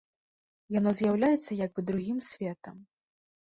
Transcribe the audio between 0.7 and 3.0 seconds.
Яно з'яўляецца як бы другім светам.